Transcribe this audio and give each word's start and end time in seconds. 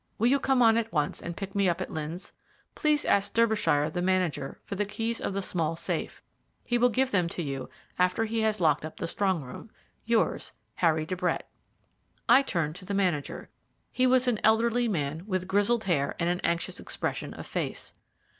Will 0.17 0.25
you 0.25 0.39
come 0.39 0.63
on 0.63 0.77
at 0.77 0.91
once 0.91 1.21
and 1.21 1.37
pick 1.37 1.53
me 1.53 1.69
up 1.69 1.79
at 1.79 1.91
Lynn's? 1.91 2.33
Please 2.73 3.05
ask 3.05 3.35
Derbyshire, 3.35 3.87
the 3.91 4.01
manager, 4.01 4.59
for 4.63 4.73
the 4.73 4.83
keys 4.83 5.21
of 5.21 5.33
the 5.33 5.43
small 5.43 5.75
safe. 5.75 6.23
He 6.65 6.79
will 6.79 6.89
give 6.89 7.11
them 7.11 7.27
to 7.29 7.43
you 7.43 7.69
after 7.99 8.25
he 8.25 8.39
has 8.41 8.59
locked 8.59 8.83
up 8.83 8.97
the 8.97 9.05
strong 9.05 9.43
room. 9.43 9.69
"Yours, 10.05 10.53
"HARRY 10.77 11.05
DE 11.05 11.15
BRETT." 11.15 11.47
I 12.27 12.41
turned 12.41 12.75
to 12.77 12.85
the 12.85 12.95
manager. 12.95 13.51
He 13.91 14.07
was 14.07 14.27
an 14.27 14.39
elderly 14.43 14.87
man, 14.87 15.23
with 15.27 15.47
grizzled 15.47 15.83
hair 15.83 16.15
and 16.17 16.27
an 16.31 16.39
anxious 16.43 16.79
expression 16.79 17.35
of 17.35 17.45
face. 17.45 17.93